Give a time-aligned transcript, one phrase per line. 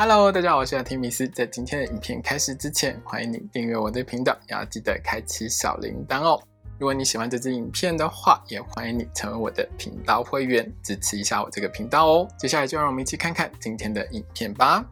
[0.00, 1.26] Hello，大家好，我是阿提米斯。
[1.26, 6.40] 在今天的影片开始之前，欢迎你订阅我的频道，也要记得开启小铃铛哦。
[6.78, 12.28] 如果你喜欢这支影片的话，也欢迎你成为我的频道会员，支持一下我这个频道哦。
[12.38, 14.84] 接下来就让我们一起看看今天的影片吧。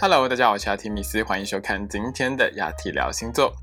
[0.00, 3.54] Hello，大家好，我是阿提米斯，欢迎收看今天的亚提聊星座。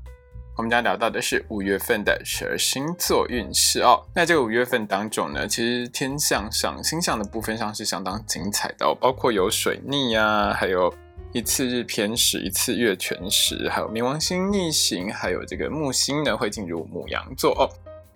[0.56, 4.02] 我们将聊到的是五月份的十二星座运势哦。
[4.14, 10.92] 那这个五月份当中呢，其实天象上星象的部分上是相当精彩的哦，包括有水逆啊，还有
[11.32, 17.68] 一次日偏食，一次月全食，还有冥王星逆行，还有这个木星呢会进入母羊座哦。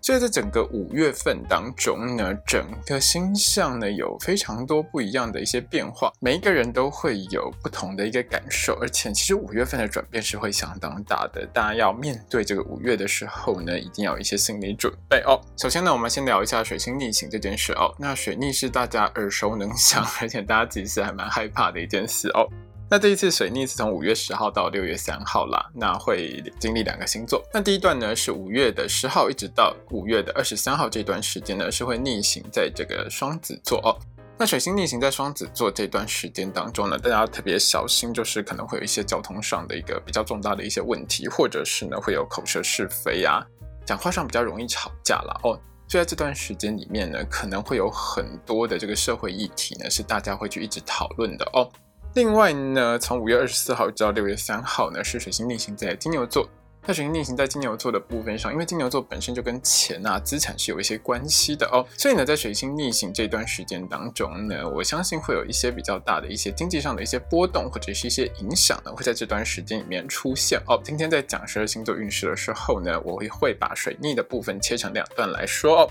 [0.03, 15.41] 所以在整个五月份当中呢，整个星象呢有非常多不一样的一些变化，每一个人都会有不同的一个感受，而且其实五月份的转变是会相当大的，大家要面对这个五月的时候呢，一定要有一些心理准备哦。
[15.59, 17.95] 首先呢，我们先聊一下水星逆行这件事哦。
[17.99, 22.49] 那水逆是大家耳熟能详，而且大家其实还蛮害怕的一件事哦。
[22.93, 27.41] 那这一次水逆是从五月十号到六月三号啦，那会经历两个星座。
[27.55, 33.97] 那第一段呢是五月的十号一直到五月的二十三号这段时间呢是会逆行在这个双子座哦。
[34.37, 43.41] 那水星逆行在双子座这段时间当中呢，大家特别小心，就是可能会有一些交通上的一个比较重大的一些问题，或者是呢会有口舌是非啊，
[43.87, 45.57] 讲话上比较容易吵架了哦。
[45.87, 51.71] 就在这段时间里面呢，可能会有很多的这个社会议题呢是大家会去一直讨论的哦。
[52.15, 56.49] 另外呢，从五月二十四号到六月三号呢，是水星逆行在金牛座。
[56.85, 70.81] 那水星逆行在金牛座的部分上，因为金牛座本身就跟钱啊、资产是有一些关系的哦，所以呢，在水星逆行这段时间当中呢，我相信会有一些比较大的一些经济上的一些波动，或者是一些影响呢，会在这段时间里面出现哦。
[70.83, 75.89] 今天在讲十二星座运势的时候呢，我会会把水逆的部分切成两段来说哦。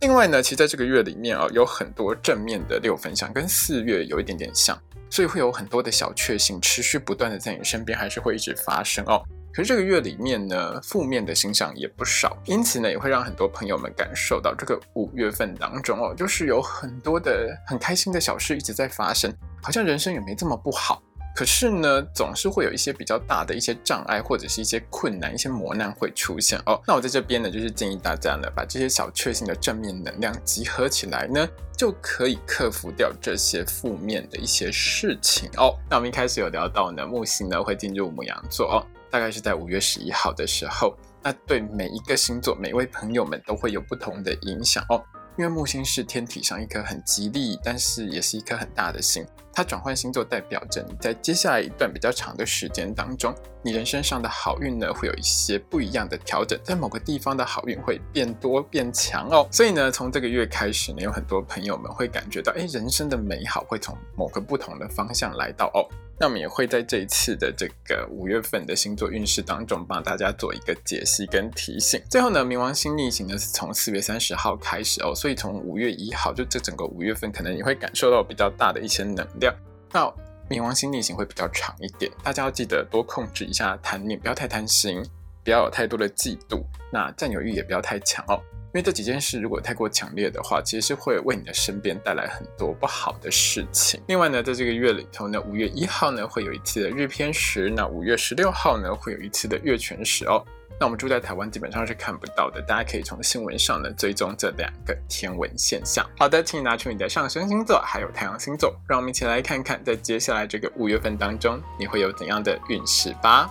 [0.00, 4.78] 另外呢，其实在这个月里面啊，有很多正面的六分相，跟四月有一点点像。
[5.10, 9.22] 所以会有很多的小确幸持续不断的在你身边，还是会一直发生哦。
[9.52, 19.30] 可是这个月里面呢，负面的星象也不少，因此呢，也会让很多朋友们感受到这个五月份当中哦，就是有很多的很开心的小事一直在发生，
[19.60, 21.02] 好像人生也没这么不好。
[21.34, 26.80] 可是呢，总是会有一些比较大的一些障碍，或者是一些困难、一些磨难会出现哦。
[26.86, 35.74] 那我在这边呢，就是建议大家呢，把这些小确幸的正面能量集合起来呢，就可以克服掉这些负面的一些事情哦。
[35.88, 40.94] 那我们一开始有聊到呢，木星呢会进入母羊座哦，大概是在五月十一号的时候。
[41.22, 45.04] 那对每一个星座、每位朋友们都会有不同的影响哦。
[45.36, 49.26] 因为木星是天体上一颗很吉利，但是也是一颗很大的星。
[49.52, 59.48] 它转换星座，代表着你在接下来一段比较长的时间当中，你人生上的好运呢，会有一些不一样的调整，在某个地方的好运会变多变强哦。
[59.50, 65.82] 所以呢，从这个月开始呢，有很多朋友们会感觉到，哎，人生的美好会从某个不同的方向来到哦。
[66.20, 71.98] 那我们也会在这一次的这个五月份的星座运势当中，帮大家做一个解析跟提醒。
[72.10, 79.54] 最后呢，冥王星逆行呢是从四月三十号开始哦，所以从五月一号，就这整个五月份，可能你会感受到比较大的一些能量。
[79.92, 80.12] 那
[80.50, 85.02] 冥王星逆行会比较长一点，大家要记得多控制一下贪念，不要太贪心，
[85.42, 88.38] 不要有太多的嫉妒，那占有欲也不要太强哦。
[88.72, 94.00] 因为这几件事如果太过强烈的话，其实是会为你的身边带来很多不好的事情。
[94.06, 100.44] 另外呢，在这个月里头呢，五月一号呢会有一次的日偏食，那五月十六号呢会有一次的月全食哦。
[100.78, 106.08] 那我们住在台湾基本上是看不到的，大家可以从新闻上呢追踪这两个天文现象。
[106.16, 113.50] 好的，请你拿出你的上升星座还有太阳星座，让我们一起来看看在接下来这个五月份当中你会有怎样的运势吧。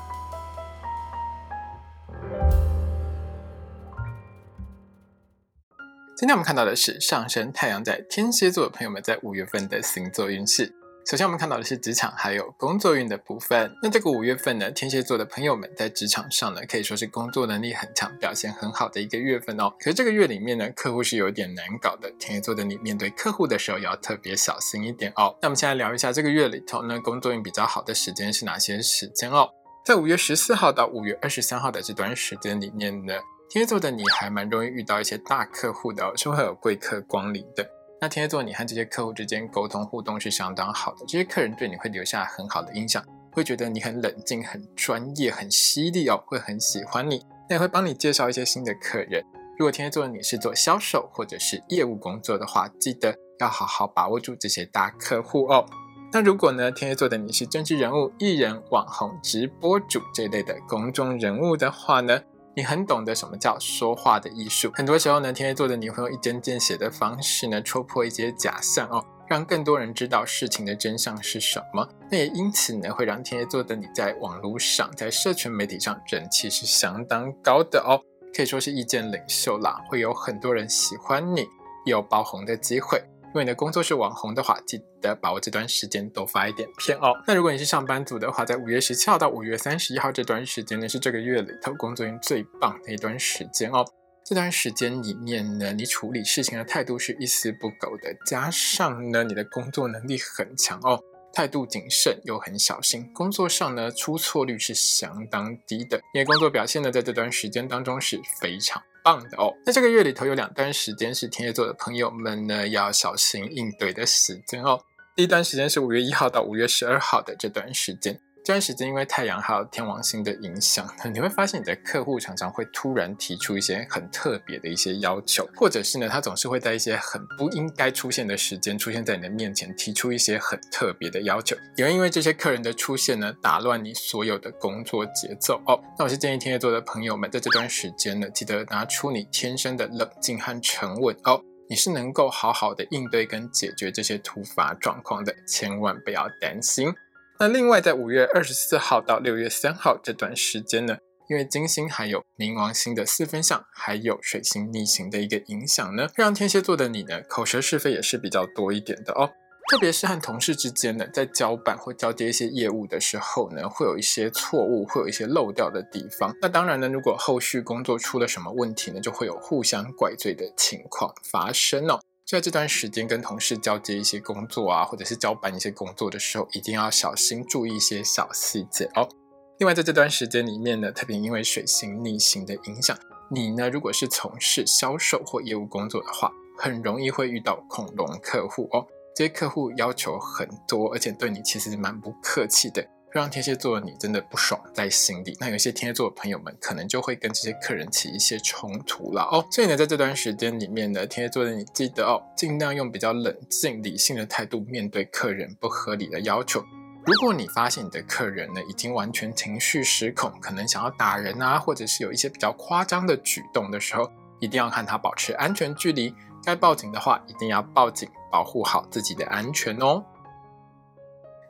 [6.20, 10.70] 今天我们看到的是上升太阳在天蝎座的朋友们在五月份的星座运势。
[11.10, 13.74] 首先，我们看到的是职场还有工作运的部分。
[13.82, 19.74] 那这个五月份呢，天蝎座的朋友们在职场上呢，可以说是工作能力很强、表现很好的一个月份哦。
[19.80, 22.12] 可是这个月里面呢，客户是有点难搞的。
[22.20, 25.34] 天蝎座的你面对客户的时候要特别小心一点哦。
[25.42, 29.50] 那我们先来聊一下这个月里头呢，工作运比较好的时间是哪些时间哦？
[29.86, 33.14] 在五月十四号到五月二十三号的这段时间里面呢。
[33.52, 37.68] 天蝎座的你还蛮容易遇到一些大客户的，是会有贵客光临的。
[38.00, 47.26] 那天蝎座，你和这些客户之间沟通互动是相当好的，这些客人对你会留下很好的印象，会觉得你很冷静、很专业、很犀利哦，会很喜欢你。
[47.50, 49.24] 那也会帮你介绍一些新的客人。
[49.58, 55.66] 如果天蝎座的你是做销售或者是业务工作的话，记得要好好把握住这些大客户哦。
[56.14, 62.22] 那如果呢，天蝎座的你是政治人物、艺人、网红、直播主这类的公众人物的话呢？
[62.60, 71.88] 你很懂得什么叫说话的艺术，很多时候呢，天蝎座的你会用一针见血的方式呢，戳破一些假象哦，让更多人知道事情的真相是什么。
[72.12, 78.04] 那也因此呢，会让天蝎座的你在网络上、在社群媒体上人气是相当高的哦，
[78.36, 81.48] 可以说是意见领袖啦，会有很多人喜欢你，
[81.86, 83.02] 有爆红的机会。
[83.30, 87.14] 如果你的工作是网红的话，记得把握这段时间多发一点片哦。
[87.28, 93.86] 那如果你是上班族的话，在五月十七号到五月三十一号这段时间呢，是这个月里头工作运最棒的一段时间哦。
[94.26, 101.00] 这段时间里面呢，你处理事情的态度是一丝不苟的，加上呢，你的工作能力很强哦，
[101.32, 109.52] 态度谨慎又很小心，工作上呢出错率是相当低的，你的工作表现呢，在这段时间当中是非常棒的哦。
[109.66, 114.80] 那这个月里头有两段时间是天蝎座的朋友们呢要小心应对的时间哦。
[115.16, 118.20] 第一段时间是五月一号到五月十二号的这段时间。
[118.50, 135.80] 这段时间，因为太阳还有天王星的影响，你会发现你的客户常常会突然提出一些很特别的一些要求，或者是呢，他总是会在一些很不应该出现的时间出现在你的面前，提出一些很特别的要求，也会因为这些客人的出现呢，打乱你所有的工作节奏哦。
[136.00, 146.92] 那我是建议天蝎座的朋友们，在这段时间呢，记得拿出你天生的冷静和沉稳哦，你是能够好好的应对跟解决这些突发状况的，千万不要担心。
[147.42, 150.98] 那另外，在五月二十四号到六月三号这段时间呢，
[151.30, 159.30] 因为金星还有冥王星的四分相，还有水星逆行的一个影响呢，让天蝎座的你呢，口舌是非也是比较多一点的哦。
[159.72, 166.36] 特别是和同事之间呢，在交办或交接一些业务的时候呢，会有一些错误，会有一些漏掉的地方。
[166.42, 172.02] 那当然呢，如果后续工作出了什么问题呢，就会有互相怪罪的情况发生哦。
[172.30, 179.10] 在这段时间跟同事交接一些工作啊，或者是交办一些工作的时候，一定要小心注意一些小细节哦。
[179.58, 182.96] 另外，在这段时间里面呢，特别因为水星逆行的影响，
[183.32, 188.86] 你呢如果是从事销售或业务工作的话，很容易会遇到恐龙客户哦。
[189.16, 192.88] 这些客户要求很多，而且对你其实蛮不客气的。
[193.12, 199.44] 会让天蝎座的你真的不爽在心里，那有些天蝎座的朋友们可能就会跟这些客人起一些冲突了哦。
[199.52, 206.64] 所以呢，在这段时间里面呢，天蝎座的你记得哦，尽量用比较冷静、理性的态度面对客人不合理的要求。
[207.06, 214.08] 如果你发现你的客人呢已经完全情绪失控，可能想要打人啊，或者是有一些比较夸张的举动的时候，
[214.40, 216.14] 一定要和他保持安全距离。
[216.44, 220.04] 该报警的话，一定要报警，保护好自己的安全哦。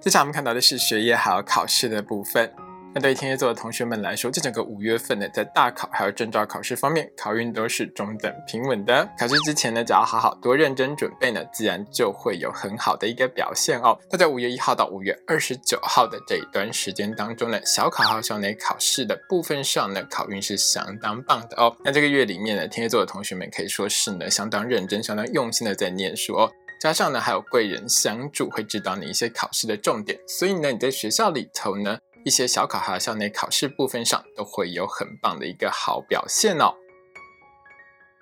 [0.02, 2.50] 接下来我们看到的是学业还有考试的部分。
[2.96, 9.08] 那对天蝎座的同学们来说，这整个五月份呢，在大考还有证照考试方面，考运都是中等平稳的。
[9.20, 13.96] 考试之前呢，只要好好多认真准备呢，自然就会有很好的一个表现哦。
[14.10, 21.76] 那在五月一号到五月二十九号的这一段时间当中呢，小考和校内考试的部分上呢，考运是相当棒的哦。
[21.84, 26.50] 那这个月里面呢，天蝎座的同学们可以说是呢，相当认真、相当用心的在念书哦。
[26.80, 36.74] 加上呢，还有贵人相助，会指导你一些考试的重点，所以呢，你在学校里头呢，一些小考还有校内考试部分上，都会有很棒的一个好表现哦。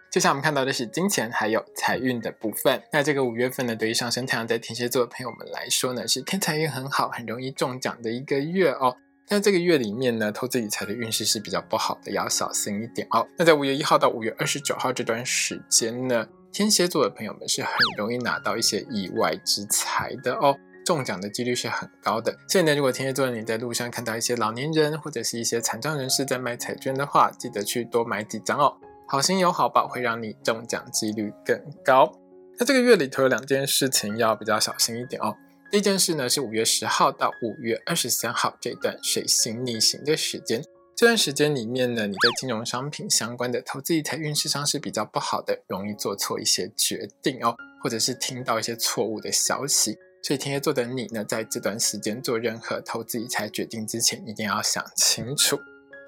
[0.09, 2.81] 接下来我们看到的是金钱还有财运的部分。
[2.91, 8.97] 那这个五月份呢，对于上升太阳在天蝎座的朋友们来说呢，是天财运很好，很容易中奖的一个月哦。
[9.27, 13.27] 但这个月里面呢，投资理财的运势是比较不好的，要小心一点哦。
[13.37, 16.25] 那在五月一号到五月二十九号这段时间呢？
[16.57, 22.35] 天蝎座的朋友们是很容易拿到一些意外之财的哦，中奖的几率是很高的。
[22.49, 28.75] 所以呢，如果天蝎座的你在路上看到一些老年人或者是一些残障人士在卖彩券的话，记得去多买几张哦。
[29.07, 32.11] 好心有好报，会让你中奖几率更高。
[32.57, 35.37] 那这个月里头有两件事情要比较小心一点哦。
[35.69, 40.63] 第一件事呢是五月十号到五月二十三号这段水星逆行的时间。
[40.97, 49.95] 这段时间里面呢，你在金融商品相关的投资理财运势上是比较不好的，容易做错一些决定哦，或者是听到一些错误的消息。
[50.23, 55.59] 所以天蝎座的你呢，在这段时间做任何投资理财决定之前，一定要想清楚。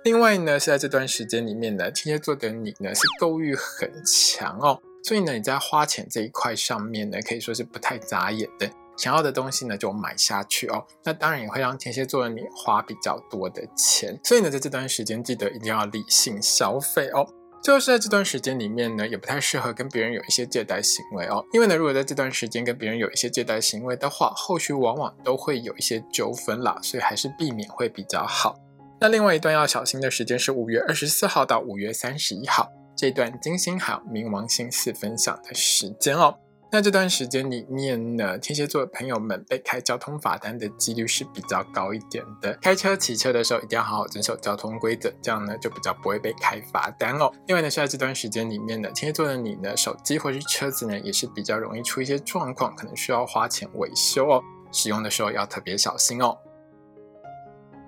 [0.04, 8.68] 另外呢，是在这段时间里面呢，天蝎座的你呢是购欲很强哦，所以呢你在花钱这一块上面呢，可以说是不太眨眼的。
[9.00, 10.86] 想要的东西呢，就买下去哦。
[11.06, 17.26] 那当然也会让天蝎座的你花比较多的钱，所以呢，在这段时间记得一定要理性消费哦。
[17.64, 21.44] 就是在这段时间里面呢，也不太适合跟别人有一些借贷行为哦。
[21.54, 28.58] 因为呢，如果在这段时间跟别人有一些借贷行为的话，后续往往都会有一些纠纷啦，所以还是避免会比较好。
[29.02, 36.38] 那另外一段要小心的时间是五月二十四号到五月三十一号这段金星还有冥王星四分享的时间哦。
[36.72, 42.54] 那这段时间里面呢，天蝎座的朋友们被开交通罚单的几率是比较高一点的。
[42.62, 47.32] 开车、骑车的时候一定要好好遵守交通规则，这样呢就比较不会被开罚单哦。
[47.48, 54.44] 另外呢，是在这段时间里面呢，天蝎座的你呢，手机或是车子呢，也是比较容易出一些状况，可能需要花钱维修哦。
[54.72, 56.38] 使用的时候要特别小心哦。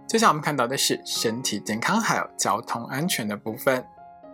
[0.08, 3.86] 接下来我们看到的是身体健康还有交通安全的部分。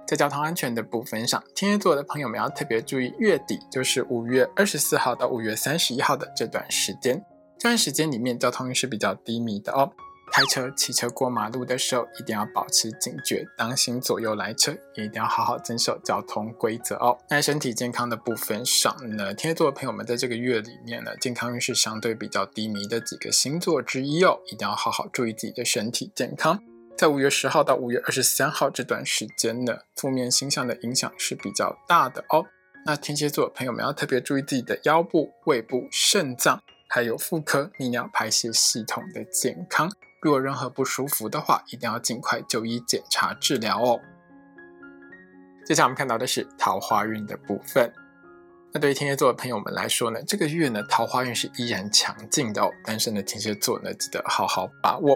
[0.07, 7.21] 在交通安全的部分上，天蝎座的朋友们要特别注意，月底就是五月二十四号到五月三十一号的这段时间，
[7.59, 9.91] 这段时间里面交通是比较低迷的哦。
[10.29, 17.17] 开车、骑车过马路的时候，一定要保持警觉，当心左右来车，也一定要好好遵守交通规则哦。
[17.29, 26.61] 在身体健康的部分上呢，天蝎座的朋友们在这个月里面呢，健康运势相对比较低迷的几个星座之一哦，一定要好好注意自己的身体健康。
[26.97, 32.43] 在五月十号到五月二十三号这段时间呢，负面星象的影响是比较大的哦。
[32.87, 39.91] 那天蝎座朋友们要特别注意自己的腰部、胃部、肾脏，还有妇科、泌尿排泄系统的健康。
[40.23, 43.99] 如果任何不舒服的话，一定要尽快就医检查治疗哦。
[45.63, 47.93] 接下来我们看到的是桃花运的部分。
[48.73, 52.71] 那对于天蝎座的朋友们来说呢，这个月呢桃花运是依然强劲的哦。
[52.83, 55.15] 单身的天蝎座呢，记得好好把握。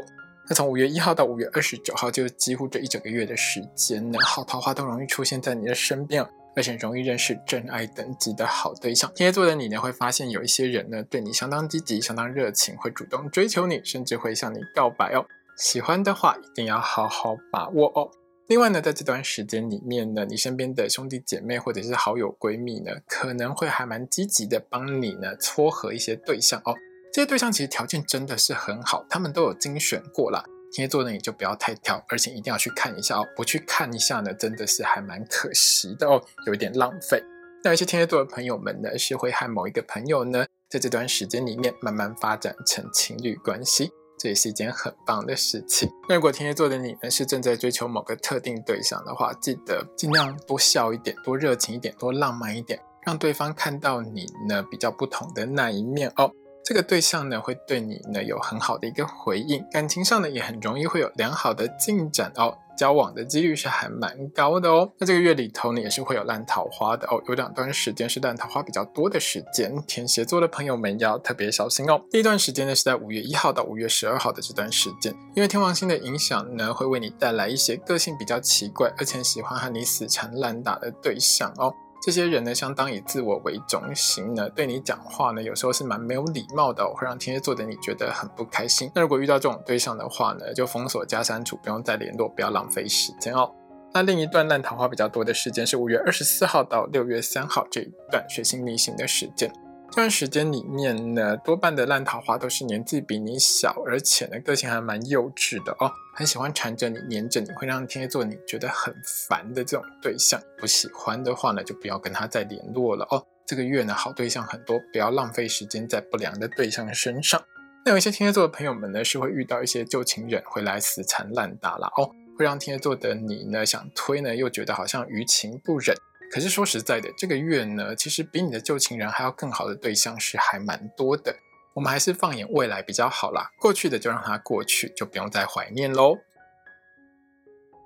[0.50, 9.10] 那从五月一号到五月二十九号，就几乎这一整个月的时间呢，好桃花都容易出现在你的身边，而且容易认识真爱等级的好对象。
[9.16, 15.26] 天蝎座的你呢，会发现有一些人呢，对你相当积极、相当热情，会主动追求你，甚至会向你告白哦。
[15.58, 18.10] 喜欢的话，一定要好好把握哦。
[18.48, 26.76] 另外呢，在这段时间里面呢，你身边的兄弟姐妹或者是好友闺蜜呢，可能会还蛮积极的帮你呢撮合一些对象哦。
[27.14, 30.46] 这些对象其实条件真的是很好，他们都有精选过了。
[30.72, 33.28] 天蝎座呢，你就不要太挑，而且一定要去看一下哦。
[33.36, 37.22] 不去看一下呢，真的是还蛮可惜的哦，有一点浪费。
[37.66, 45.90] 那有些天蝎座的朋友们呢，是会和某一个朋友呢，在这段时间里面慢慢发展成情侣关系，这也是一件很棒的事情。
[46.08, 56.32] 那如果天蝎座的你呢，是正在追求某个特定对象的话，记得尽量多笑一点，多热情一点，多浪漫一点，让对方看到你呢比较不同的那一面哦。
[56.64, 64.92] 这个对象呢，会对你呢有很好的一个回应，感情上呢也很容易会有良好的进展哦，交往的几率是还蛮高的哦。
[65.00, 72.00] 那这个月里头呢，也是会有烂桃花的哦，有两段时间是烂桃花比较多的时间，天蝎座的朋友们要特别小心哦。
[72.12, 81.74] 第一段时间呢是在五月一号到五月十二号的这段时间，因为天王星的影响呢，会为你带来一些个性比较奇怪，而且喜欢和你死缠烂打的对象哦。
[82.02, 88.92] 这些人呢，相当以自我为中心呢，对你讲话呢，有时候是蛮没有礼貌的，会让天蝎座的你觉得很不开心。
[88.96, 93.54] 那如果遇到这种对象的话呢，就封锁加删除，不用再联络，不要浪费时间哦。
[93.94, 99.52] 那另一段烂桃花比较多的时间是五月二十四号到六月三号这一段血腥逆行的时间。
[99.92, 108.96] 这段时间里面呢，多半的烂桃花都是年纪比你小，而且呢个性还蛮幼稚的哦，很喜欢缠着你、黏着你，会让天蝎座你觉得很
[109.28, 110.42] 烦的这种对象。
[110.58, 113.22] 不喜欢的话呢，就不要跟他再联络了哦。
[113.46, 117.44] 这个月呢，好对象很多，不要浪费时间在不良的对象身上。
[117.84, 125.94] 那有一些天蝎座的朋友们呢，是会遇到一些旧情人会来死缠烂打了哦，会让天蝎座的你呢想推呢，又觉得好像于情不忍。
[126.32, 131.36] 可是说实在的，这个月呢，其实比你的旧情人还要更好的对象是还蛮多的。
[131.74, 136.18] 我们还是放眼未来比较好啦，过去的就让它过去，就不用再怀念喽。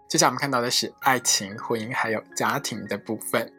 [0.07, 3.51] 接下来我们看到的是爱情、婚姻还有家庭的部分。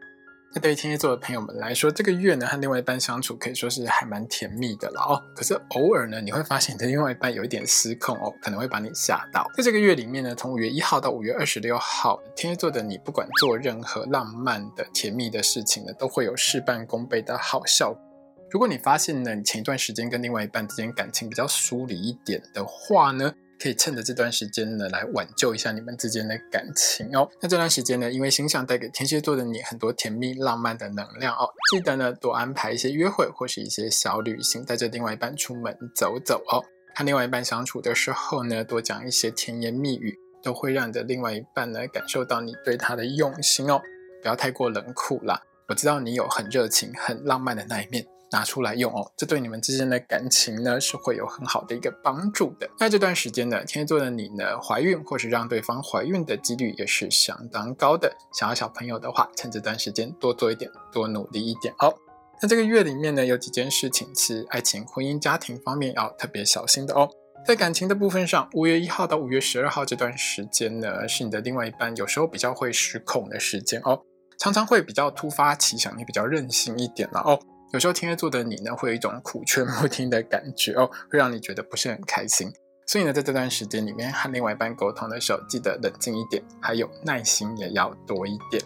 [0.56, 5.22] 那对于天蝎座的朋友们来说，这个月呢和另外一半相处可以说是还蛮甜蜜的了哦。
[5.34, 9.46] 可是偶尔呢，你会发现你的另外一半有一点失控哦，可能会把你吓到。
[9.54, 18.00] 在这个月里面呢，从五月一号到五月二十六号，天蝎座的你不管做任何浪漫的、甜蜜的事情呢，都会有事半功倍的好效果。
[18.50, 27.28] 如果你发现呢，你前一段时间跟另外一半之间感情比较疏离一点的话呢，可以趁着这段时间呢，来挽救一下你们之间的感情哦。
[27.40, 36.62] 那这段时间呢，因为星象带给天蝎座的你很多甜蜜浪漫的能量哦，记得呢多安排一些约会或是一些小旅行，带着另外一半出门走走哦。
[36.94, 43.80] 和另外一半相处的时候呢，多讲一些甜言蜜语，都会让你的另外一半呢感受到你对他的用心哦。
[44.22, 48.06] 不要太过冷酷啦，我知道你有很热情、很浪漫的那一面。
[48.32, 52.68] 拿出来用哦，这对你们之间的感情呢是会有很好的一个帮助的。
[52.78, 58.16] 那这段时间呢，天蝎座的你呢，怀孕或是让对方怀孕的几率也是相当高的。
[58.32, 61.94] 想要小朋友的话，趁这段时间多做一点，多努力一点哦。
[62.42, 67.08] 那这个月里面呢，有几件事情是爱情、婚姻、家庭方面要特别小心的哦。
[67.46, 74.02] 在感情的部分上，五月一号到五月十二号这段时间呢，是你的另外一半有时候比较会失控的时间哦，
[74.36, 77.38] 常常会比较突发奇想，也比较任性一点了哦。
[77.76, 82.50] 有时候天蝎座的你呢，会有一种苦劝不听的感觉哦， 会让你觉得不是很开心。
[82.86, 88.62] 所以呢，在这段时间里面和另外一半沟通的时候，记得冷静一点，还有耐心也要多一点。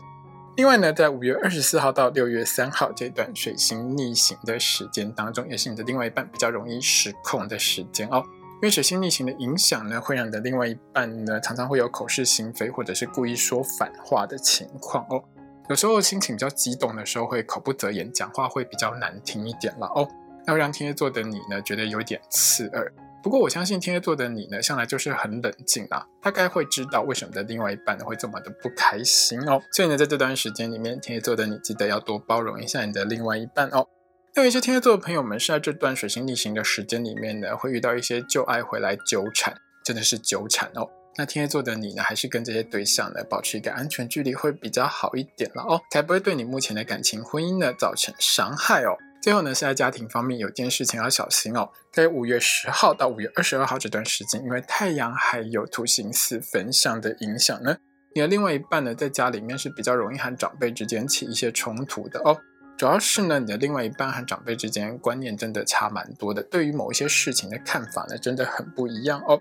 [0.56, 8.22] 另外呢，在五月二十四号到六月三号这段水星逆行的时间当中，也是你的另外一半比较容易失控的时间哦。
[8.26, 15.20] 因为水星逆行的影响呢，会让你的另外一半呢，常常会有口是心非，或者是故意说反话的情况哦。
[15.70, 20.08] 有时候心情比较激动的时候，会口不择言，讲话会比较难听一点了哦。
[20.44, 22.92] 那会让天蝎座的你呢，觉得有点刺耳。
[23.22, 29.62] 不过我相信天蝎座的你呢，向来就是很冷静啊，大概会知道为什么的另外一半会这么的不开心哦。
[29.70, 33.86] 所以呢，在这段时间里面，天蝎座的你记得要多包容一下你的另外一半哦。
[34.34, 40.90] 那有一些天蝎座的朋友们是在这段水星逆行的时间里面呢，会遇到一些旧爱回来纠缠，真的是纠缠哦。
[41.16, 48.96] 那天蝎座的你呢，还是跟这些对象呢保持一个安全距离会比较好一点了哦，才不会对你目前的感情婚姻呢造成伤害哦。
[49.20, 51.68] 最后呢，是在家庭方面有件事情要小心哦。
[51.92, 57.76] 在五月十号到五月二十二号这段时间，因为太阳还有土星四分相的影响呢，
[58.14, 62.40] 你的另外一半呢，在家里面是比较容易和长辈之间起一些冲突的哦。
[62.78, 69.38] 主要是呢，你的另外一半和长辈之间观念真的差蛮多的，对于某一些事情的看法呢，真的很不一样哦。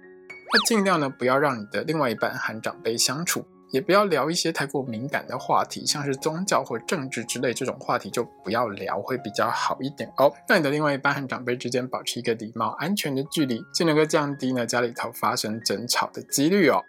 [0.52, 3.46] 那尽量呢，不要让你的另外一半和长辈相处。
[3.72, 10.34] 也不要聊一些太过敏感的话题，像是宗教或政治之类这种话题就不要聊，会比较好一点哦。
[10.48, 16.84] 那你的另外一半和长辈之间保持一个礼貌、安全的距离，就能够降低呢家里头发生争吵的几率哦。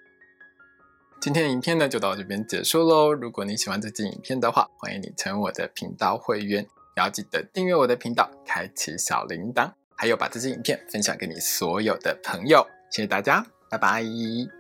[1.21, 3.13] 今天的影片呢就到这边结束喽。
[3.13, 6.63] 如果你喜欢这支影片的话，欢迎你成为我的频道会员，
[6.97, 12.67] 也要记得订阅我的频道，开启小铃铛，还有把这支影片分享给你所有的朋友。
[12.91, 14.60] 谢谢大家，拜拜。